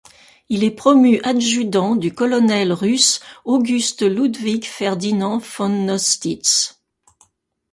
[0.49, 6.81] Il est promu adjudant du colonel russe August Ludwig Ferdinand von Nostitz.